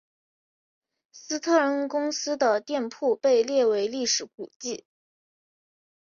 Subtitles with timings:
[1.11, 4.83] 斯特恩公司的店铺被列为历史古迹。